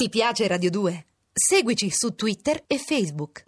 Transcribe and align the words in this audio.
Ti 0.00 0.10
piace 0.10 0.46
Radio 0.46 0.70
2? 0.70 1.06
Seguici 1.32 1.90
su 1.90 2.14
Twitter 2.14 2.62
e 2.68 2.78
Facebook. 2.78 3.42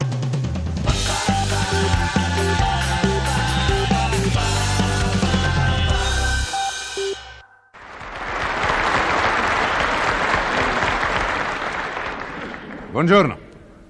Buongiorno. 12.90 13.38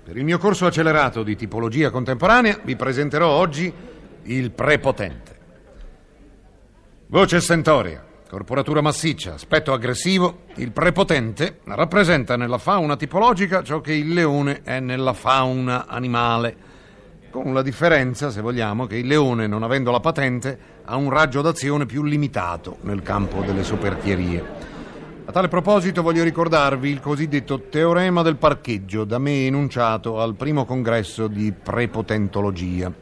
Per 0.04 0.18
il 0.18 0.24
mio 0.24 0.36
corso 0.36 0.66
accelerato 0.66 1.22
di 1.22 1.36
tipologia 1.36 1.88
contemporanea 1.88 2.60
vi 2.62 2.76
presenterò 2.76 3.26
oggi 3.26 3.72
il 4.24 4.50
prepotente. 4.50 5.38
Voce 7.06 7.40
stentoria, 7.40 8.06
corporatura 8.30 8.80
massiccia, 8.80 9.34
aspetto 9.34 9.72
aggressivo, 9.72 10.42
il 10.58 10.70
prepotente 10.70 11.58
rappresenta 11.64 12.36
nella 12.36 12.58
fauna 12.58 12.94
tipologica 12.94 13.64
ciò 13.64 13.80
che 13.80 13.92
il 13.92 14.12
leone 14.12 14.60
è 14.62 14.78
nella 14.78 15.14
fauna 15.14 15.88
animale, 15.88 16.56
con 17.28 17.52
la 17.52 17.60
differenza, 17.60 18.30
se 18.30 18.40
vogliamo, 18.40 18.86
che 18.86 18.98
il 18.98 19.08
leone, 19.08 19.48
non 19.48 19.64
avendo 19.64 19.90
la 19.90 19.98
patente, 19.98 20.56
ha 20.84 20.94
un 20.94 21.10
raggio 21.10 21.40
d'azione 21.42 21.86
più 21.86 22.04
limitato 22.04 22.76
nel 22.82 23.02
campo 23.02 23.40
delle 23.40 23.64
soperchierie. 23.64 24.44
A 25.24 25.32
tale 25.32 25.48
proposito 25.48 26.00
voglio 26.00 26.22
ricordarvi 26.22 26.88
il 26.88 27.00
cosiddetto 27.00 27.62
teorema 27.68 28.22
del 28.22 28.36
parcheggio 28.36 29.02
da 29.02 29.18
me 29.18 29.46
enunciato 29.46 30.20
al 30.20 30.36
primo 30.36 30.64
congresso 30.64 31.26
di 31.26 31.52
prepotentologia. 31.52 32.92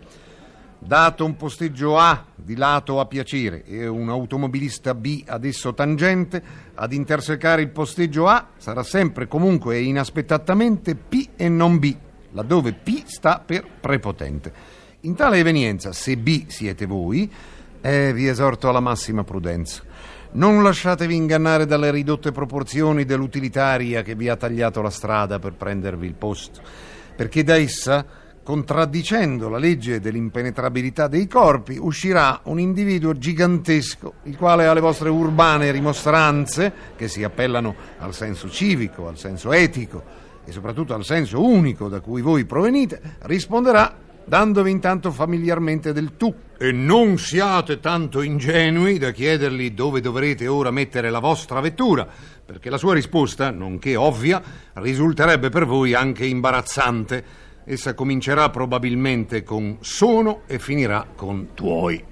Dato 0.81 1.25
un 1.25 1.37
posteggio 1.37 1.99
A 1.99 2.25
di 2.37 2.55
lato 2.55 3.01
a 3.01 3.07
piacere 3.07 3.65
e 3.65 3.87
un 3.87 4.09
automobilista 4.09 4.95
B 4.95 5.25
ad 5.27 5.45
esso 5.45 5.75
tangente, 5.75 6.43
ad 6.75 6.93
intersecare 6.93 7.63
il 7.63 7.71
posteggio 7.71 8.29
A 8.29 8.51
sarà 8.57 8.83
sempre 8.85 9.27
comunque 9.27 9.77
e 9.77 9.83
inaspettatamente 9.83 10.95
P 10.95 11.31
e 11.37 11.49
non 11.49 11.79
B, 11.79 11.95
laddove 12.33 12.73
P 12.73 13.05
sta 13.05 13.43
per 13.45 13.67
prepotente. 13.81 14.53
In 15.01 15.15
tale 15.15 15.39
evenienza, 15.39 15.93
se 15.93 16.17
B 16.17 16.47
siete 16.47 16.87
voi, 16.87 17.31
eh, 17.81 18.13
vi 18.13 18.27
esorto 18.27 18.69
alla 18.69 18.81
massima 18.81 19.25
prudenza. 19.25 19.83
Non 20.31 20.63
lasciatevi 20.63 21.15
ingannare 21.15 21.67
dalle 21.67 21.91
ridotte 21.91 22.33
proporzioni 22.33 23.05
dell'utilitaria 23.05 24.03
che 24.03 24.15
vi 24.15 24.29
ha 24.29 24.37
tagliato 24.37 24.81
la 24.81 24.91
strada 24.91 25.39
per 25.39 25.55
prendervi 25.55 26.07
il 26.07 26.15
posto, 26.15 26.61
perché 27.17 27.43
da 27.43 27.57
essa, 27.57 28.05
contraddicendo 28.49 29.51
la 29.51 29.59
legge 29.59 30.01
dell'impenetrabilità 30.01 31.07
dei 31.07 31.27
corpi, 31.27 31.77
uscirà 31.79 32.41
un 32.45 32.59
individuo 32.59 33.13
gigantesco, 33.13 34.15
il 34.23 34.39
quale 34.39 34.65
alle 34.65 34.81
vostre 34.81 35.11
urbane 35.11 35.71
rimostranze, 35.71 36.73
che 36.97 37.09
si 37.09 37.23
appellano 37.23 37.75
al 37.99 38.15
senso 38.15 38.49
civico, 38.49 39.07
al 39.07 39.19
senso 39.19 39.53
etico 39.53 40.03
e 40.47 40.51
soprattutto 40.51 40.95
al 40.95 41.05
senso 41.05 41.45
unico 41.45 41.91
da 41.91 42.01
cui 42.01 42.23
voi 42.23 42.47
provenite, 42.47 43.19
risponderà 43.25 43.95
dandovi 44.25 44.71
intanto 44.71 45.11
familiarmente 45.11 45.93
del 45.93 46.17
tu. 46.17 46.35
E 46.57 46.73
non 46.73 47.19
siate 47.19 47.81
tanto 47.81 48.23
ingenui 48.23 48.97
da 48.97 49.11
chiedergli 49.11 49.73
dove 49.73 50.01
dovrete 50.01 50.47
ora 50.47 50.71
mettere 50.71 51.11
la 51.11 51.19
vostra 51.19 51.61
vettura, 51.61 52.09
perché 52.47 52.71
la 52.71 52.79
sua 52.79 52.95
risposta, 52.95 53.51
nonché 53.51 53.95
ovvia, 53.95 54.43
risulterebbe 54.73 55.51
per 55.51 55.67
voi 55.67 55.93
anche 55.93 56.25
imbarazzante. 56.25 57.47
Essa 57.71 57.93
comincerà 57.93 58.49
probabilmente 58.49 59.43
con 59.43 59.77
sono 59.81 60.41
e 60.47 60.59
finirà 60.59 61.07
con 61.15 61.49
tuoi. 61.53 62.03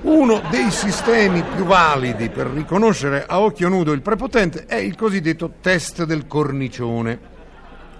Uno 0.00 0.42
dei 0.50 0.68
sistemi 0.72 1.44
più 1.54 1.62
validi 1.62 2.28
per 2.28 2.48
riconoscere 2.48 3.24
a 3.24 3.38
occhio 3.38 3.68
nudo 3.68 3.92
il 3.92 4.02
prepotente 4.02 4.64
è 4.66 4.74
il 4.74 4.96
cosiddetto 4.96 5.54
test 5.60 6.02
del 6.02 6.26
cornicione. 6.26 7.20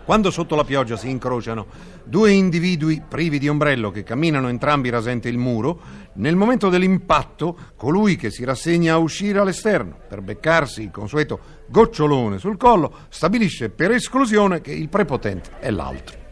Quando 0.04 0.32
sotto 0.32 0.56
la 0.56 0.64
pioggia 0.64 0.96
si 0.96 1.08
incrociano 1.08 1.66
due 2.02 2.32
individui 2.32 3.00
privi 3.08 3.38
di 3.38 3.48
ombrello 3.48 3.92
che 3.92 4.02
camminano 4.02 4.48
entrambi 4.48 4.90
rasente 4.90 5.28
il 5.28 5.38
muro, 5.38 5.80
nel 6.14 6.34
momento 6.34 6.70
dell'impatto 6.70 7.56
colui 7.76 8.16
che 8.16 8.32
si 8.32 8.42
rassegna 8.42 8.94
a 8.94 8.98
uscire 8.98 9.38
all'esterno 9.38 9.96
per 10.08 10.22
beccarsi 10.22 10.82
il 10.82 10.90
consueto 10.90 11.38
gocciolone 11.68 12.38
sul 12.38 12.56
collo 12.56 12.92
stabilisce 13.10 13.70
per 13.70 13.92
esclusione 13.92 14.60
che 14.60 14.72
il 14.72 14.88
prepotente 14.88 15.50
è 15.60 15.70
l'altro. 15.70 16.23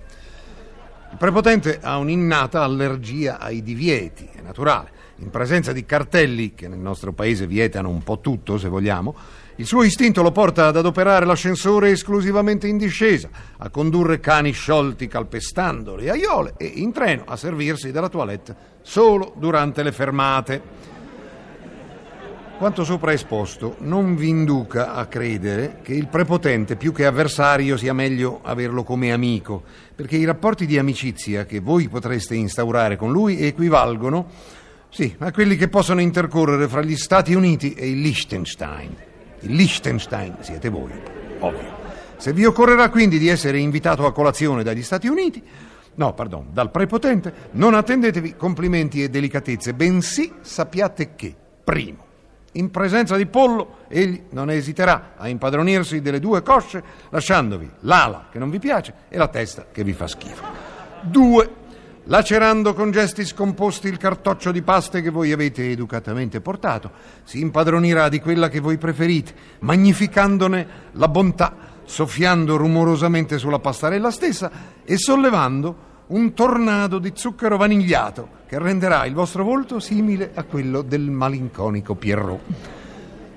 Il 1.12 1.18
prepotente 1.18 1.78
ha 1.82 1.98
un'innata 1.98 2.62
allergia 2.62 3.38
ai 3.38 3.62
divieti, 3.62 4.28
è 4.34 4.40
naturale. 4.40 4.90
In 5.16 5.28
presenza 5.28 5.70
di 5.70 5.84
cartelli 5.84 6.54
che 6.54 6.68
nel 6.68 6.78
nostro 6.78 7.12
paese 7.12 7.46
vietano 7.46 7.90
un 7.90 8.02
po' 8.02 8.20
tutto, 8.20 8.56
se 8.56 8.68
vogliamo, 8.68 9.14
il 9.56 9.66
suo 9.66 9.82
istinto 9.82 10.22
lo 10.22 10.32
porta 10.32 10.68
ad 10.68 10.76
adoperare 10.78 11.26
l'ascensore 11.26 11.90
esclusivamente 11.90 12.66
in 12.66 12.78
discesa, 12.78 13.28
a 13.58 13.68
condurre 13.68 14.20
cani 14.20 14.52
sciolti 14.52 15.06
calpestando 15.06 15.96
le 15.96 16.08
aiole 16.08 16.54
e 16.56 16.64
in 16.64 16.92
treno 16.92 17.24
a 17.26 17.36
servirsi 17.36 17.92
della 17.92 18.08
toilette 18.08 18.56
solo 18.80 19.34
durante 19.36 19.82
le 19.82 19.92
fermate. 19.92 20.62
Quanto 22.62 22.84
sopra 22.84 23.12
esposto 23.12 23.74
non 23.80 24.14
vi 24.14 24.28
induca 24.28 24.94
a 24.94 25.06
credere 25.06 25.80
che 25.82 25.94
il 25.94 26.06
prepotente 26.06 26.76
più 26.76 26.92
che 26.92 27.06
avversario 27.06 27.76
sia 27.76 27.92
meglio 27.92 28.38
averlo 28.40 28.84
come 28.84 29.10
amico, 29.10 29.64
perché 29.96 30.14
i 30.14 30.24
rapporti 30.24 30.64
di 30.64 30.78
amicizia 30.78 31.44
che 31.44 31.58
voi 31.58 31.88
potreste 31.88 32.36
instaurare 32.36 32.94
con 32.94 33.10
lui 33.10 33.44
equivalgono, 33.44 34.28
sì, 34.90 35.12
a 35.18 35.32
quelli 35.32 35.56
che 35.56 35.66
possono 35.66 36.00
intercorrere 36.00 36.68
fra 36.68 36.82
gli 36.82 36.94
Stati 36.94 37.34
Uniti 37.34 37.74
e 37.74 37.90
il 37.90 38.00
Liechtenstein. 38.00 38.94
Il 39.40 39.56
Liechtenstein 39.56 40.36
siete 40.38 40.68
voi, 40.68 40.92
ovvio. 41.40 41.74
Se 42.16 42.32
vi 42.32 42.44
occorrerà 42.44 42.90
quindi 42.90 43.18
di 43.18 43.26
essere 43.26 43.58
invitato 43.58 44.06
a 44.06 44.12
colazione 44.12 44.62
dagli 44.62 44.84
Stati 44.84 45.08
Uniti, 45.08 45.42
no, 45.96 46.14
pardon, 46.14 46.50
dal 46.52 46.70
prepotente, 46.70 47.34
non 47.54 47.74
attendetevi 47.74 48.36
complimenti 48.36 49.02
e 49.02 49.08
delicatezze, 49.08 49.74
bensì 49.74 50.32
sappiate 50.42 51.16
che, 51.16 51.34
primo, 51.64 52.10
in 52.52 52.70
presenza 52.70 53.16
di 53.16 53.26
Pollo, 53.26 53.78
egli 53.88 54.24
non 54.30 54.50
esiterà 54.50 55.12
a 55.16 55.28
impadronirsi 55.28 56.00
delle 56.00 56.20
due 56.20 56.42
cosce, 56.42 56.82
lasciandovi 57.08 57.70
l'ala 57.80 58.28
che 58.30 58.38
non 58.38 58.50
vi 58.50 58.58
piace 58.58 58.94
e 59.08 59.16
la 59.16 59.28
testa 59.28 59.66
che 59.72 59.84
vi 59.84 59.92
fa 59.92 60.06
schifo. 60.06 60.44
Due, 61.02 61.50
lacerando 62.04 62.74
con 62.74 62.90
gesti 62.90 63.24
scomposti 63.24 63.88
il 63.88 63.96
cartoccio 63.96 64.52
di 64.52 64.62
paste 64.62 65.00
che 65.00 65.10
voi 65.10 65.32
avete 65.32 65.70
educatamente 65.70 66.40
portato, 66.40 66.90
si 67.24 67.40
impadronirà 67.40 68.08
di 68.08 68.20
quella 68.20 68.48
che 68.48 68.60
voi 68.60 68.76
preferite, 68.76 69.34
magnificandone 69.60 70.66
la 70.92 71.08
bontà, 71.08 71.54
soffiando 71.84 72.56
rumorosamente 72.56 73.38
sulla 73.38 73.58
pastarella 73.58 74.10
stessa 74.10 74.50
e 74.84 74.98
sollevando 74.98 75.90
un 76.12 76.34
tornado 76.34 76.98
di 76.98 77.12
zucchero 77.14 77.56
vanigliato 77.56 78.40
che 78.46 78.58
renderà 78.58 79.06
il 79.06 79.14
vostro 79.14 79.44
volto 79.44 79.80
simile 79.80 80.32
a 80.34 80.44
quello 80.44 80.82
del 80.82 81.10
malinconico 81.10 81.94
Pierrot. 81.94 82.40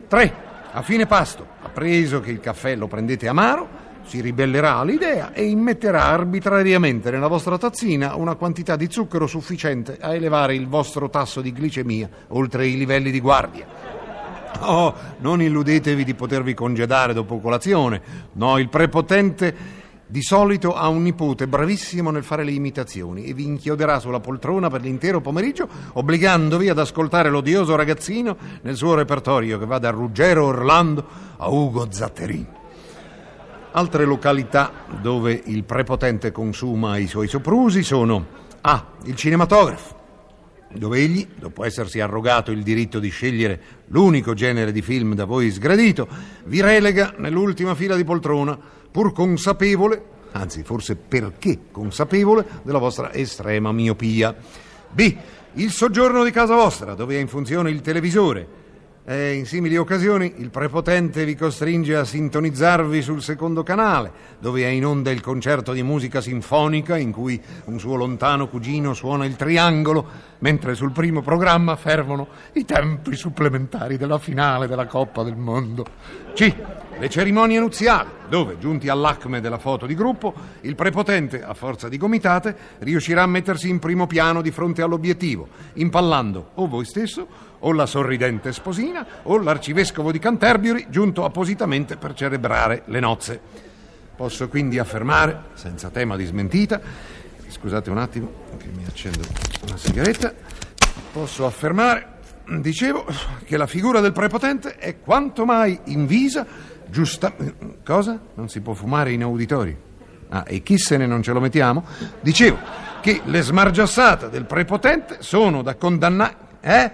3. 0.10 0.34
A 0.74 0.82
fine 0.82 1.06
pasto, 1.06 1.48
appreso 1.62 2.20
che 2.20 2.32
il 2.32 2.42
caffè 2.42 2.76
lo 2.76 2.88
prendete 2.88 3.30
amaro, 3.30 3.84
si 4.04 4.20
ribellerà 4.20 4.76
all'idea 4.76 5.32
e 5.32 5.46
immetterà 5.46 6.04
arbitrariamente 6.04 7.10
nella 7.12 7.28
vostra 7.28 7.58
tazzina 7.58 8.16
una 8.16 8.36
quantità 8.36 8.76
di 8.76 8.92
zucchero 8.92 9.26
sufficiente 9.26 9.98
a 10.00 10.14
elevare 10.14 10.54
il 10.54 10.68
vostro 10.68 11.10
tasso 11.10 11.40
di 11.40 11.54
glicemia 11.54 12.10
oltre 12.28 12.68
i 12.68 12.78
livelli 12.78 13.10
di 13.10 13.22
guardia. 13.22 13.66
Oh, 14.60 14.94
non 15.20 15.42
illudetevi 15.42 16.04
di 16.04 16.14
potervi 16.14 16.54
congedare 16.54 17.14
dopo 17.14 17.40
colazione. 17.40 18.02
No, 18.34 18.58
il 18.58 18.68
prepotente 18.68 19.84
di 20.08 20.22
solito 20.22 20.76
ha 20.76 20.88
un 20.88 21.02
nipote 21.02 21.48
bravissimo 21.48 22.12
nel 22.12 22.24
fare 22.24 22.44
le 22.44 22.52
imitazioni 22.52 23.26
e 23.26 23.34
vi 23.34 23.46
inchioderà 23.46 24.00
sulla 24.00 24.20
poltrona 24.20 24.70
per 24.70 24.82
l'intero 24.82 25.20
pomeriggio, 25.20 25.68
obbligandovi 25.94 26.70
ad 26.70 26.78
ascoltare 26.78 27.30
l'odioso 27.30 27.76
ragazzino 27.76 28.38
nel 28.62 28.76
suo 28.76 28.94
repertorio 28.94 29.58
che 29.58 29.66
va 29.66 29.80
da 29.80 29.90
Ruggero 29.90 30.46
Orlando 30.46 31.06
a 31.38 31.50
Ugo 31.50 31.88
Zatterin. 31.90 32.46
Altre 33.72 34.06
località 34.06 34.72
dove 35.02 35.42
il 35.46 35.64
prepotente 35.64 36.32
consuma 36.32 36.98
i 36.98 37.08
suoi 37.08 37.28
soprusi 37.28 37.84
sono 37.84 38.26
A. 38.62 38.94
Il 39.04 39.16
cinematografo, 39.16 39.96
dove 40.72 41.00
egli, 41.00 41.28
dopo 41.38 41.66
essersi 41.66 42.00
arrogato 42.00 42.52
il 42.52 42.64
diritto 42.64 43.00
di 43.00 43.10
scegliere 43.10 43.60
l'unico 43.88 44.34
genere 44.34 44.72
di 44.72 44.82
film 44.82 45.14
da 45.14 45.26
voi 45.26 45.52
sgradito, 45.52 46.08
vi 46.46 46.62
relega 46.62 47.16
nell'ultima 47.18 47.76
fila 47.76 47.98
di 47.98 48.06
poltrona, 48.06 48.58
pur 48.96 49.12
consapevole, 49.12 50.02
anzi 50.32 50.64
forse 50.64 50.96
perché 50.96 51.64
consapevole, 51.70 52.46
della 52.64 52.78
vostra 52.78 53.12
estrema 53.12 53.74
miopia. 53.74 54.34
B. 54.90 55.18
Il 55.56 55.72
soggiorno 55.72 56.24
di 56.24 56.32
casa 56.32 56.56
vostra, 56.56 56.94
dove 56.94 57.18
è 57.18 57.20
in 57.20 57.28
funzione 57.28 57.72
il 57.72 57.82
televisore, 57.82 58.48
e 59.04 59.34
in 59.34 59.46
simili 59.46 59.76
occasioni 59.76 60.36
il 60.38 60.50
prepotente 60.50 61.26
vi 61.26 61.36
costringe 61.36 61.98
a 61.98 62.06
sintonizzarvi 62.06 63.02
sul 63.02 63.22
secondo 63.22 63.64
canale, 63.64 64.12
dove 64.40 64.64
è 64.64 64.68
in 64.68 64.86
onda 64.86 65.12
il 65.12 65.20
concerto 65.20 65.74
di 65.74 65.84
musica 65.84 66.22
sinfonica 66.22 66.98
in 66.98 67.12
cui 67.12 67.40
un 67.66 67.78
suo 67.78 67.96
lontano 67.96 68.48
cugino 68.48 68.94
suona 68.94 69.26
il 69.26 69.36
triangolo, 69.36 70.08
mentre 70.40 70.74
sul 70.74 70.94
primo 70.94 71.22
programma 71.22 71.76
fervono 71.76 72.30
i 72.54 72.64
tempi 72.64 73.18
supplementari 73.18 73.98
della 73.98 74.20
finale 74.20 74.68
della 74.68 74.88
Coppa 74.88 75.22
del 75.22 75.36
Mondo. 75.36 75.86
C. 76.34 76.56
le 76.98 77.10
cerimonie 77.10 77.60
nuziali, 77.60 78.10
dove, 78.30 78.58
giunti 78.58 78.90
all'acme 78.90 79.42
della 79.42 79.58
foto 79.58 79.86
di 79.86 79.96
gruppo, 79.96 80.34
il 80.62 80.76
prepotente, 80.76 81.44
a 81.44 81.54
forza 81.54 81.90
di 81.90 81.98
gomitate, 81.98 82.56
riuscirà 82.80 83.24
a 83.24 83.28
mettersi 83.28 83.70
in 83.70 83.80
primo 83.80 84.08
piano 84.08 84.42
di 84.42 84.52
fronte 84.52 84.82
all'obiettivo, 84.82 85.48
impallando 85.74 86.52
o 86.56 86.68
voi 86.68 86.86
stesso, 86.86 87.28
o 87.60 87.72
la 87.74 87.86
sorridente 87.86 88.54
sposina, 88.54 89.06
o 89.24 89.38
l'arcivescovo 89.38 90.12
di 90.12 90.20
Canterbury, 90.20 90.88
giunto 90.90 91.26
appositamente 91.26 91.98
per 91.98 92.14
celebrare 92.14 92.84
le 92.86 93.00
nozze. 93.00 93.40
Posso 94.16 94.48
quindi 94.48 94.80
affermare, 94.80 95.46
senza 95.54 95.90
tema 95.90 96.16
di 96.16 96.26
smentita, 96.26 96.80
scusate 97.48 97.90
un 97.90 97.98
attimo 97.98 98.32
che 98.58 98.68
mi 98.74 98.86
accendo 98.86 99.20
una 99.68 99.78
sigaretta, 99.78 100.34
posso 101.12 101.46
affermare, 101.46 102.15
dicevo, 102.60 103.06
che 103.46 103.58
la 103.58 103.68
figura 103.68 104.00
del 104.00 104.12
prepotente 104.12 104.76
è 104.76 105.00
quanto 105.00 105.46
mai 105.46 105.80
invisa 105.86 106.74
Giusta. 106.88 107.34
Cosa? 107.84 108.20
Non 108.36 108.50
si 108.50 108.62
può 108.62 108.74
fumare 108.74 109.12
in 109.12 109.24
auditori? 109.24 109.76
Ah, 110.30 110.44
e 110.48 110.62
chi 110.62 110.78
se 110.78 110.98
ne 110.98 111.06
non 111.06 111.22
ce 111.22 111.34
lo 111.34 111.40
mettiamo? 111.40 111.84
Dicevo 112.22 112.58
che 113.02 113.22
le 113.26 113.42
smargiassate 113.42 114.30
del 114.30 114.46
prepotente 114.46 115.18
sono 115.20 115.62
da 115.62 115.76
condannare. 115.76 116.36
Eh? 116.62 116.92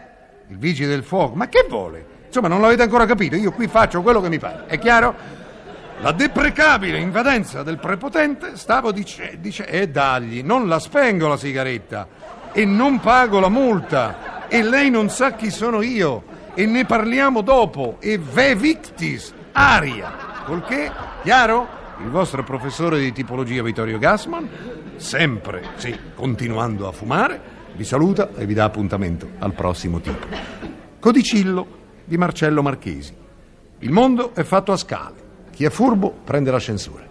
Il 0.49 0.57
vigile 0.57 0.89
del 0.89 1.03
fuoco. 1.03 1.35
Ma 1.35 1.47
che 1.47 1.65
vuole? 1.69 2.05
Insomma, 2.25 2.47
non 2.47 2.61
l'avete 2.61 2.83
ancora 2.83 3.05
capito. 3.05 3.35
Io 3.35 3.51
qui 3.51 3.67
faccio 3.67 4.01
quello 4.01 4.21
che 4.21 4.29
mi 4.29 4.39
pare. 4.39 4.65
È 4.67 4.79
chiaro? 4.79 5.15
La 6.01 6.11
deprecabile 6.11 6.97
invadenza 6.97 7.61
del 7.61 7.77
prepotente, 7.77 8.57
stavo 8.57 8.91
dicendo. 8.91 9.37
Dice, 9.39 9.67
e 9.67 9.87
dagli, 9.87 10.41
non 10.41 10.67
la 10.67 10.79
spengo 10.79 11.27
la 11.27 11.37
sigaretta. 11.37 12.07
E 12.51 12.65
non 12.65 12.99
pago 12.99 13.39
la 13.39 13.49
multa. 13.49 14.30
E 14.53 14.63
lei 14.63 14.89
non 14.89 15.09
sa 15.09 15.31
chi 15.31 15.49
sono 15.49 15.81
io. 15.81 16.23
E 16.55 16.65
ne 16.65 16.83
parliamo 16.83 17.39
dopo. 17.39 17.95
E 18.01 18.17
ve 18.17 18.53
victis 18.53 19.33
aria. 19.53 20.43
Col 20.43 20.61
che, 20.65 20.91
chiaro? 21.23 21.65
Il 22.03 22.09
vostro 22.09 22.43
professore 22.43 22.99
di 22.99 23.13
tipologia 23.13 23.63
Vittorio 23.63 23.97
Gassman, 23.97 24.49
sempre, 24.97 25.63
sì, 25.75 25.97
continuando 26.13 26.85
a 26.85 26.91
fumare, 26.91 27.39
vi 27.75 27.85
saluta 27.85 28.31
e 28.35 28.45
vi 28.45 28.53
dà 28.53 28.65
appuntamento 28.65 29.29
al 29.39 29.53
prossimo 29.53 30.01
tipo. 30.01 30.27
Codicillo 30.99 31.67
di 32.03 32.17
Marcello 32.17 32.61
Marchesi. 32.61 33.15
Il 33.79 33.91
mondo 33.91 34.35
è 34.35 34.43
fatto 34.43 34.73
a 34.73 34.77
scale. 34.77 35.15
Chi 35.51 35.63
è 35.63 35.69
furbo 35.69 36.13
prende 36.25 36.51
l'ascensore. 36.51 37.10